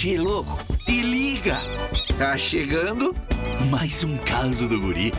Che, 0.00 0.16
louco, 0.16 0.56
te 0.86 1.02
liga! 1.02 1.56
Tá 2.16 2.38
chegando 2.38 3.16
mais 3.68 4.04
um 4.04 4.16
caso 4.18 4.68
do 4.68 4.80
guri. 4.80 5.12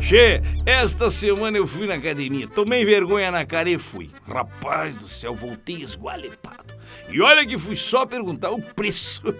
Che, 0.00 0.42
esta 0.66 1.08
semana 1.08 1.56
eu 1.56 1.64
fui 1.64 1.86
na 1.86 1.94
academia, 1.94 2.48
tomei 2.48 2.84
vergonha 2.84 3.30
na 3.30 3.46
cara 3.46 3.70
e 3.70 3.78
fui. 3.78 4.10
Rapaz 4.26 4.96
do 4.96 5.06
céu, 5.06 5.36
voltei 5.36 5.76
esgualepado. 5.76 6.74
E 7.08 7.20
olha 7.20 7.46
que 7.46 7.56
fui 7.56 7.76
só 7.76 8.04
perguntar 8.04 8.50
o 8.50 8.60
preço. 8.60 9.22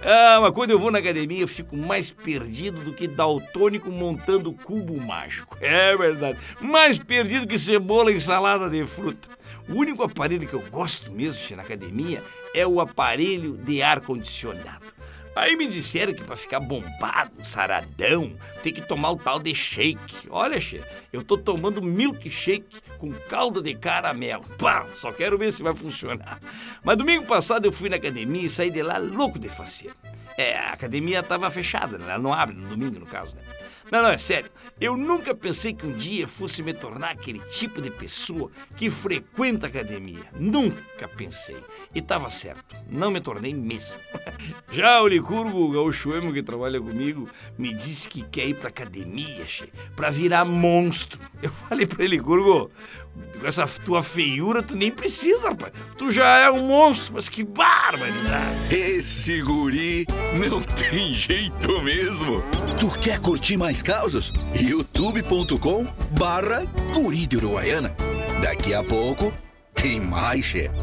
Ah, 0.00 0.38
mas 0.40 0.52
quando 0.52 0.70
eu 0.70 0.78
vou 0.78 0.92
na 0.92 1.00
academia 1.00 1.40
eu 1.40 1.48
fico 1.48 1.76
mais 1.76 2.08
perdido 2.08 2.80
do 2.82 2.92
que 2.92 3.08
daltônico 3.08 3.90
montando 3.90 4.52
cubo 4.52 4.96
mágico. 4.96 5.56
É 5.60 5.96
verdade. 5.96 6.38
Mais 6.60 6.98
perdido 6.98 7.48
que 7.48 7.58
cebola 7.58 8.12
em 8.12 8.18
salada 8.18 8.70
de 8.70 8.86
fruta. 8.86 9.28
O 9.68 9.74
único 9.74 10.02
aparelho 10.02 10.48
que 10.48 10.54
eu 10.54 10.62
gosto 10.70 11.10
mesmo 11.10 11.56
na 11.56 11.62
academia 11.62 12.22
é 12.54 12.66
o 12.66 12.80
aparelho 12.80 13.56
de 13.56 13.82
ar-condicionado. 13.82 14.94
Aí 15.36 15.54
me 15.54 15.68
disseram 15.68 16.12
que 16.12 16.24
para 16.24 16.34
ficar 16.34 16.58
bombado, 16.58 17.30
saradão, 17.44 18.36
tem 18.60 18.72
que 18.72 18.80
tomar 18.80 19.12
o 19.12 19.16
tal 19.16 19.38
de 19.38 19.54
shake. 19.54 20.28
Olha, 20.30 20.58
che, 20.58 20.82
eu 21.12 21.22
tô 21.22 21.38
tomando 21.38 21.80
milkshake 21.80 22.80
com 22.98 23.12
calda 23.28 23.62
de 23.62 23.74
caramelo. 23.74 24.44
Pá, 24.58 24.84
só 24.96 25.12
quero 25.12 25.38
ver 25.38 25.52
se 25.52 25.62
vai 25.62 25.76
funcionar. 25.76 26.40
Mas 26.82 26.96
domingo 26.96 27.24
passado 27.24 27.66
eu 27.66 27.72
fui 27.72 27.88
na 27.88 27.96
academia 27.96 28.46
e 28.46 28.50
saí 28.50 28.68
de 28.68 28.82
lá 28.82 28.98
louco 28.98 29.38
de 29.38 29.48
faceiro. 29.48 29.94
É, 30.38 30.56
a 30.56 30.72
academia 30.72 31.20
tava 31.20 31.50
fechada, 31.50 31.98
né? 31.98 32.04
Ela 32.10 32.18
não 32.22 32.32
abre 32.32 32.54
no 32.54 32.68
domingo, 32.68 33.00
no 33.00 33.06
caso, 33.06 33.34
né? 33.34 33.42
Não, 33.90 34.02
não, 34.02 34.10
é 34.10 34.18
sério. 34.18 34.48
Eu 34.80 34.96
nunca 34.96 35.34
pensei 35.34 35.74
que 35.74 35.84
um 35.84 35.96
dia 35.96 36.28
fosse 36.28 36.62
me 36.62 36.72
tornar 36.72 37.10
aquele 37.10 37.40
tipo 37.40 37.82
de 37.82 37.90
pessoa 37.90 38.48
que 38.76 38.88
frequenta 38.88 39.66
a 39.66 39.68
academia. 39.68 40.26
Nunca 40.34 41.08
pensei. 41.08 41.56
E 41.92 42.00
tava 42.00 42.30
certo. 42.30 42.76
Não 42.88 43.10
me 43.10 43.20
tornei 43.20 43.52
mesmo. 43.52 43.98
Já 44.70 45.00
o 45.00 45.08
Licurgo, 45.08 45.58
o 45.58 45.72
gaúcho 45.72 46.14
emo 46.14 46.32
que 46.32 46.42
trabalha 46.42 46.80
comigo, 46.80 47.28
me 47.56 47.72
disse 47.72 48.08
que 48.08 48.22
quer 48.22 48.46
ir 48.46 48.54
pra 48.54 48.68
academia, 48.68 49.46
che, 49.46 49.72
pra 49.96 50.10
virar 50.10 50.44
monstro. 50.44 51.18
Eu 51.42 51.50
falei 51.50 51.86
pra 51.86 52.04
ele, 52.04 52.16
Licurgo, 52.16 52.70
com 53.40 53.46
essa 53.46 53.66
tua 53.84 54.02
feiura 54.02 54.62
tu 54.62 54.76
nem 54.76 54.90
precisa, 54.90 55.48
rapaz. 55.48 55.72
Tu 55.96 56.10
já 56.10 56.38
é 56.38 56.50
um 56.50 56.66
monstro, 56.66 57.14
mas 57.14 57.28
que 57.28 57.44
barbaridade. 57.44 58.74
Esse 58.74 59.40
guri 59.42 60.06
não 60.48 60.60
tem 60.60 61.14
jeito 61.14 61.80
mesmo. 61.82 62.42
Tu 62.78 62.90
quer 63.00 63.18
curtir 63.20 63.56
mais 63.56 63.82
causas? 63.82 64.32
youtube.com 64.54 65.86
barra 66.18 66.64
guri 66.92 67.26
de 67.26 67.36
Uruguaiana. 67.36 67.94
Daqui 68.42 68.74
a 68.74 68.82
pouco 68.82 69.32
tem 69.74 70.00
mais, 70.00 70.44
chefe. 70.44 70.80